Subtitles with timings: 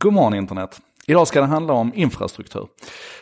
[0.00, 0.80] God morgon internet!
[1.06, 2.66] Idag ska det handla om infrastruktur.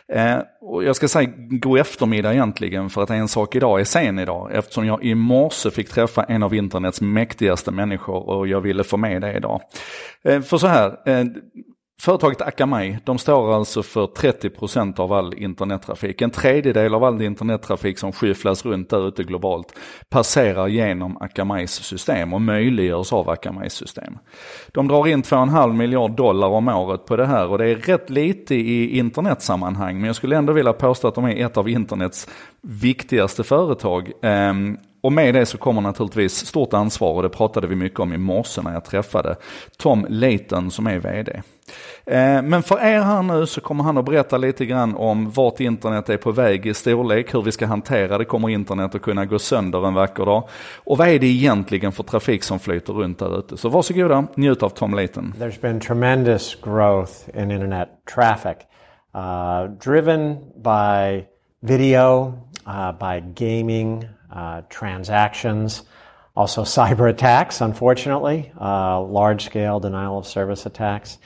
[0.09, 4.19] Eh, och jag ska säga god eftermiddag egentligen för att en sak idag är sen
[4.19, 8.85] idag eftersom jag i morse fick träffa en av internets mäktigaste människor och jag ville
[8.85, 9.61] få med det idag.
[10.25, 11.25] Eh, för så här, eh,
[12.01, 16.21] Företaget Akamai, de står alltså för 30% av all internettrafik.
[16.23, 19.75] En tredjedel av all internettrafik som skyfflas runt där ute globalt
[20.09, 24.19] passerar genom Akamais system och möjliggörs av Akamais system.
[24.69, 28.11] De drar in 2,5 miljard dollar om året på det här och det är rätt
[28.11, 32.29] lite i internetsammanhang men jag skulle ändå vilja påstå att de är ett av internets
[32.63, 34.13] viktigaste företag.
[34.23, 38.13] Ehm, och med det så kommer naturligtvis stort ansvar och det pratade vi mycket om
[38.13, 39.37] i morse när jag träffade
[39.77, 41.33] Tom Leighton som är vd.
[42.07, 45.61] Eh, men för er här nu så kommer han att berätta lite grann om vart
[45.61, 49.25] internet är på väg i storlek, hur vi ska hantera det, kommer internet att kunna
[49.25, 50.49] gå sönder en vacker dag?
[50.77, 53.57] Och vad är det egentligen för trafik som flyter runt där ute?
[53.57, 55.35] Så varsågoda, njut av Tom Leighton.
[55.39, 58.57] There's been tremendous growth in internet traffic,
[59.15, 61.27] uh, driven by
[61.61, 62.33] video,
[62.67, 65.83] uh, by gaming, uh, transactions,
[66.35, 71.19] also cyber attacks, unfortunately, uh, large scale denial of service attacks.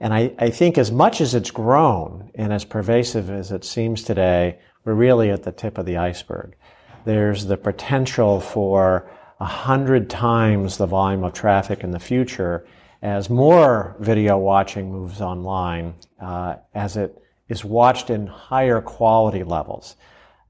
[0.00, 4.02] And I, I, think as much as it's grown and as pervasive as it seems
[4.02, 6.56] today, we're really at the tip of the iceberg.
[7.04, 9.08] There's the potential for
[9.40, 12.66] a hundred times the volume of traffic in the future
[13.02, 19.96] as more video watching moves online, uh, as it is watched in higher quality levels.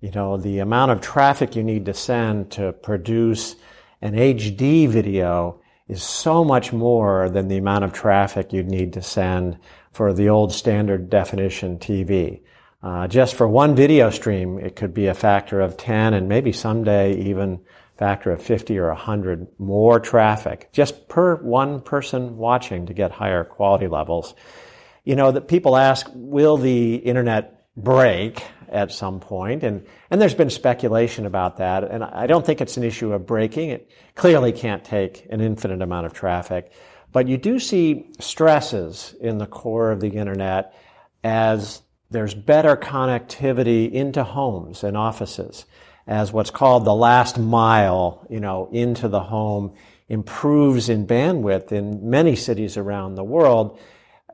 [0.05, 3.57] You know, the amount of traffic you need to send to produce
[4.03, 9.03] an HD video is so much more than the amount of traffic you'd need to
[9.03, 9.57] send
[9.93, 12.43] for the old standard definition TV.
[12.83, 16.53] Uh, just for one video stream, it could be a factor of 10 and maybe
[16.53, 17.61] someday even
[17.97, 23.43] factor of 50 or 100 more traffic just per one person watching to get higher
[23.43, 24.35] quality levels.
[25.03, 28.43] You know, that people ask, will the internet break?
[28.69, 32.77] At some point, and and there's been speculation about that, and I don't think it's
[32.77, 33.71] an issue of breaking.
[33.71, 36.73] It clearly can't take an infinite amount of traffic,
[37.13, 40.75] but you do see stresses in the core of the internet
[41.23, 45.65] as there's better connectivity into homes and offices,
[46.07, 49.75] as what's called the last mile, you know, into the home
[50.09, 53.79] improves in bandwidth in many cities around the world.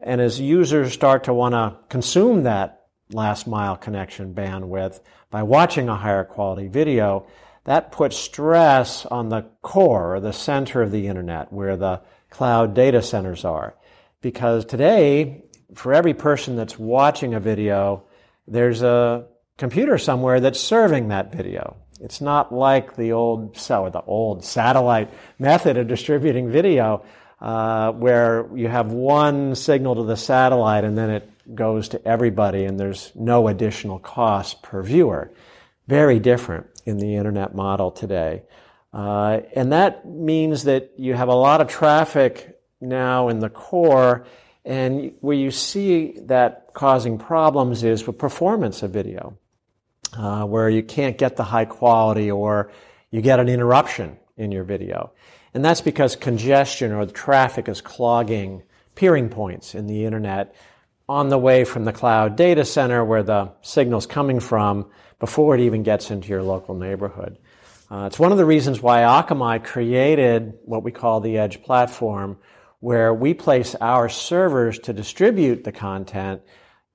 [0.03, 2.80] And as users start to want to consume that
[3.13, 5.01] last mile connection bandwidth
[5.31, 7.27] by watching a higher quality video,
[7.65, 12.01] that puts stress on the core or the center of the internet where the
[12.31, 13.75] cloud data centers are.
[14.23, 15.45] Because today,
[15.75, 18.05] for every person that's watching a video,
[18.47, 21.77] there's a computer somewhere that's serving that video.
[22.01, 27.05] It's not like the old, the old satellite method of distributing video,
[27.41, 32.65] uh, where you have one signal to the satellite and then it goes to everybody
[32.65, 35.33] and there's no additional cost per viewer.
[35.87, 38.43] Very different in the internet model today.
[38.93, 44.25] Uh, and that means that you have a lot of traffic now in the core,
[44.65, 49.39] and where you see that causing problems is with performance of video,
[50.17, 52.71] uh, where you can't get the high quality or
[53.11, 55.13] you get an interruption in your video.
[55.55, 58.63] And that's because congestion or the traffic is clogging
[58.95, 60.55] peering points in the internet
[61.11, 64.89] on the way from the cloud data center where the signal's coming from
[65.19, 67.37] before it even gets into your local neighborhood.
[67.91, 72.39] Uh, it's one of the reasons why Akamai created what we call the Edge platform,
[72.79, 76.43] where we place our servers to distribute the content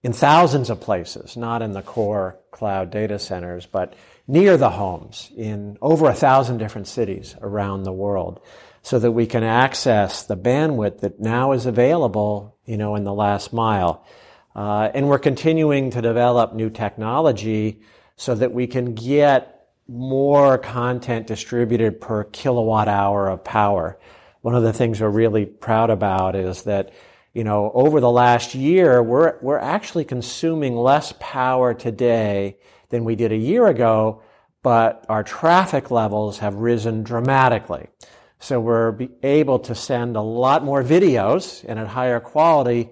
[0.02, 3.96] in thousands of places, not in the core cloud data centers, but
[4.30, 8.40] near the homes in over a thousand different cities around the world
[8.86, 13.12] so that we can access the bandwidth that now is available, you know, in the
[13.12, 14.06] last mile.
[14.56, 17.82] Uh, and we're continuing to develop new technology
[18.16, 23.98] so that we can get more content distributed per kilowatt hour of power.
[24.42, 26.94] One of the things we're really proud about is that,
[27.34, 32.58] you know, over the last year, we're, we're actually consuming less power today
[32.90, 34.22] than we did a year ago,
[34.62, 37.88] but our traffic levels have risen dramatically.
[38.46, 42.92] So we're able to send a lot more videos and at higher quality,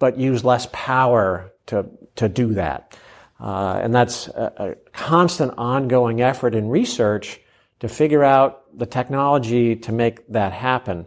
[0.00, 2.98] but use less power to, to do that.
[3.38, 7.40] Uh, and that's a, a, constant ongoing effort in research
[7.78, 11.06] to figure out the technology to make that happen.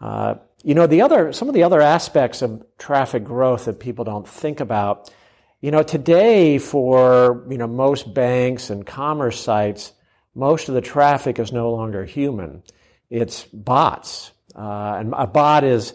[0.00, 4.04] Uh, you know, the other, some of the other aspects of traffic growth that people
[4.04, 5.10] don't think about,
[5.60, 9.92] you know, today for, you know, most banks and commerce sites,
[10.36, 12.62] most of the traffic is no longer human
[13.10, 14.30] it's bots.
[14.54, 15.94] Uh, and a bot is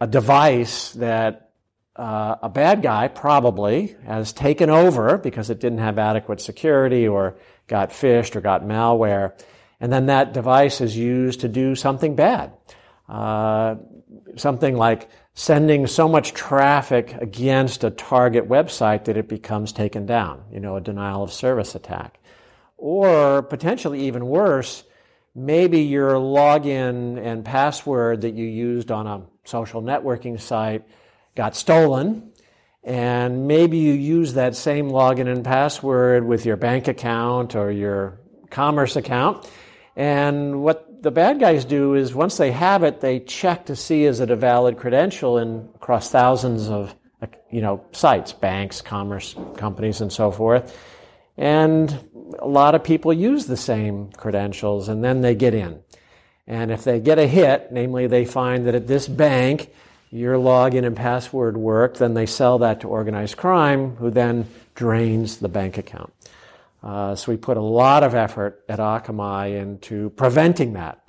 [0.00, 1.50] a device that
[1.94, 7.36] uh, a bad guy probably has taken over because it didn't have adequate security or
[7.68, 9.32] got phished or got malware.
[9.80, 12.52] And then that device is used to do something bad.
[13.08, 13.76] Uh,
[14.36, 20.42] something like sending so much traffic against a target website that it becomes taken down,
[20.50, 22.18] you know, a denial of service attack.
[22.78, 24.84] Or potentially even worse,
[25.36, 30.84] maybe your login and password that you used on a social networking site
[31.34, 32.32] got stolen,
[32.82, 38.18] and maybe you use that same login and password with your bank account or your
[38.50, 39.48] commerce account.
[39.94, 44.04] And what the bad guys do is once they have it, they check to see
[44.04, 46.94] is it a valid credential and across thousands of
[47.50, 50.76] you know sites, banks, commerce companies, and so forth.
[51.36, 51.98] And
[52.38, 55.80] a lot of people use the same credentials and then they get in.
[56.46, 59.70] And if they get a hit, namely they find that at this bank
[60.10, 65.38] your login and password worked, then they sell that to organized crime, who then drains
[65.38, 66.12] the bank account.
[66.82, 71.02] Uh, so we put a lot of effort at Akamai into preventing that.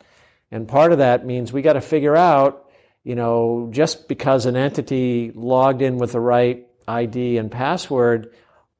[0.49, 2.69] And part of that means we got to figure out,
[3.03, 8.33] you know, just because an entity logged in with the right ID and password,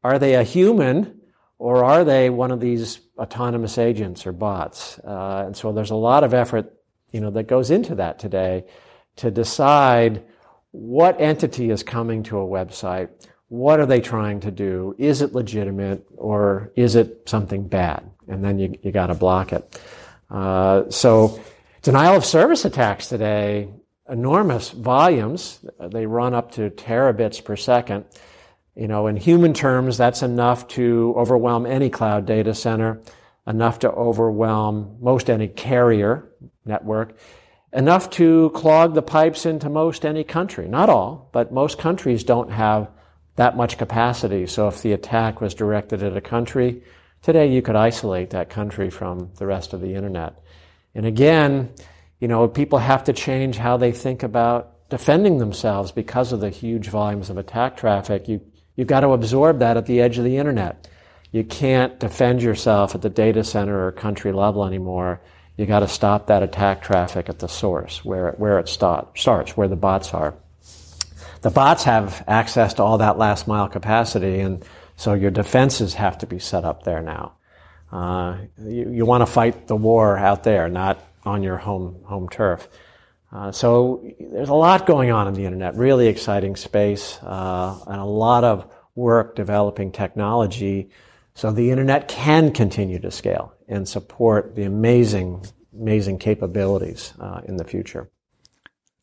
[0.03, 1.16] are they a human
[1.59, 4.99] or are they one of these autonomous agents or bots?
[4.99, 6.73] Uh, and so there's a lot of effort,
[7.11, 8.65] you know, that goes into that today
[9.17, 10.23] to decide
[10.71, 13.09] what entity is coming to a website,
[13.47, 18.43] what are they trying to do, is it legitimate or is it something bad, and
[18.43, 19.81] then you you got to block it.
[20.29, 21.39] Uh, so
[21.81, 23.69] denial of service attacks today,
[24.09, 25.65] enormous volumes.
[25.79, 28.05] They run up to terabits per second.
[28.77, 33.01] You know, in human terms, that's enough to overwhelm any cloud data center,
[33.47, 36.29] enough to overwhelm most any carrier
[36.63, 37.17] network,
[37.73, 40.67] enough to clog the pipes into most any country.
[40.67, 42.91] Not all, but most countries don't have
[43.35, 44.45] that much capacity.
[44.45, 46.83] So if the attack was directed at a country,
[47.23, 50.39] today you could isolate that country from the rest of the internet.
[50.93, 51.71] And again,
[52.19, 56.51] you know, people have to change how they think about defending themselves because of the
[56.51, 58.27] huge volumes of attack traffic.
[58.27, 58.41] You
[58.77, 60.87] You've got to absorb that at the edge of the internet.
[61.31, 65.19] You can't defend yourself at the data center or country level anymore.
[65.57, 69.17] You got to stop that attack traffic at the source, where it, where it start,
[69.17, 70.35] starts, where the bots are.
[71.41, 74.63] The bots have access to all that last mile capacity, and
[74.95, 77.33] so your defenses have to be set up there now.
[77.91, 82.29] Uh, you, you want to fight the war out there, not on your home home
[82.29, 82.67] turf.
[83.31, 87.99] Uh, so there's a lot going on in the internet, really exciting space, uh, and
[87.99, 90.89] a lot of work developing technology
[91.37, 97.57] so the internet can continue to scale and support the amazing, amazing capabilities uh, in
[97.57, 98.09] the future.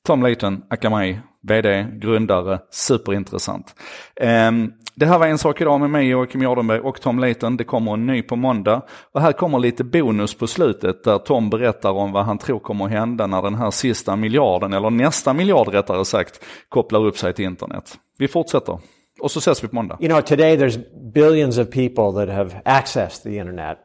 [0.06, 3.74] Tom Layton, Akamai, VD, grundare, superintressant.
[4.16, 7.56] Ehm, det här var en sak idag med mig, Joakim Jardenberg och Tom Layton.
[7.56, 8.82] Det kommer en ny på måndag.
[9.12, 12.84] Och här kommer lite bonus på slutet där Tom berättar om vad han tror kommer
[12.84, 17.32] att hända när den här sista miljarden, eller nästa miljard rättare sagt, kopplar upp sig
[17.32, 17.94] till internet.
[18.18, 18.78] Vi fortsätter.
[19.20, 19.98] Och så ses vi på måndag.
[20.00, 20.80] You know, today there's
[21.14, 23.78] billions of people that have accessed the internet.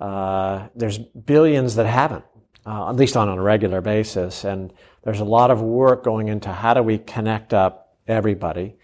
[0.00, 2.22] Uh, there's billions that haven't,
[2.68, 4.44] uh, at least on a regular basis.
[4.44, 4.72] And
[5.02, 8.76] there's a lot of work going into how do we connect up everybody.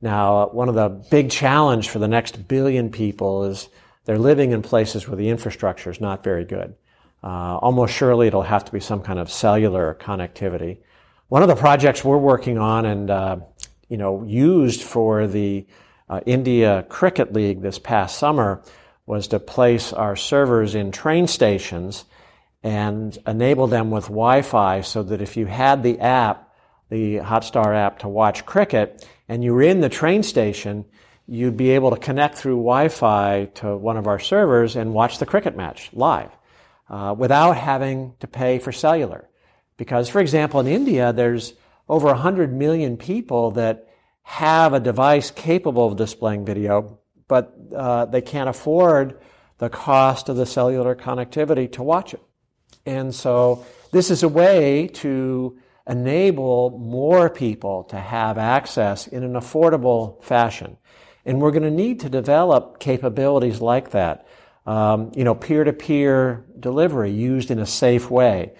[0.00, 3.68] Now, one of the big challenge for the next billion people is
[4.04, 6.74] they're living in places where the infrastructure is not very good.
[7.22, 10.78] Uh, almost surely it'll have to be some kind of cellular connectivity.
[11.28, 13.36] One of the projects we're working on and uh,
[13.88, 15.66] you know used for the
[16.08, 18.62] uh, India Cricket League this past summer
[19.06, 22.04] was to place our servers in train stations
[22.62, 26.54] and enable them with Wi-Fi so that if you had the app,
[26.90, 30.84] the Hotstar app to watch cricket, and you were in the train station,
[31.26, 35.26] you'd be able to connect through Wi-Fi to one of our servers and watch the
[35.26, 36.30] cricket match live
[36.88, 39.28] uh, without having to pay for cellular.
[39.76, 41.54] Because, for example, in India, there's
[41.88, 43.88] over 100 million people that
[44.22, 49.18] have a device capable of displaying video, but uh, they can't afford
[49.58, 52.22] the cost of the cellular connectivity to watch it.
[52.86, 59.32] And so this is a way to enable more people to have access in an
[59.32, 60.76] affordable fashion.
[61.24, 64.26] And we're going to need to develop capabilities like that.
[64.66, 68.52] Um, you know, peer-to-peer delivery used in a safe way.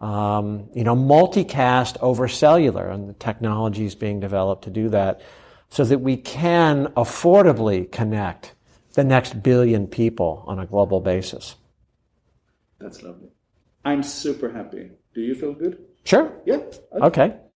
[0.00, 5.20] Um, you know, multicast over cellular, and the technology is being developed to do that,
[5.68, 8.54] so that we can affordably connect
[8.94, 11.56] the next billion people on a global basis.
[12.78, 13.28] That's lovely.
[13.84, 14.90] I'm super happy.
[15.14, 15.84] Do you feel good?
[16.04, 16.32] Sure.
[16.44, 16.56] Yeah.
[16.56, 17.06] Okay.
[17.06, 17.40] okay.